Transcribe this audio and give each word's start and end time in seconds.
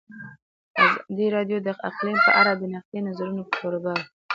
ازادي 0.85 1.27
راډیو 1.35 1.57
د 1.67 1.69
اقلیم 1.89 2.17
په 2.25 2.31
اړه 2.39 2.51
د 2.55 2.63
نقدي 2.73 2.99
نظرونو 3.07 3.41
کوربه 3.55 3.91
وه. 3.97 4.03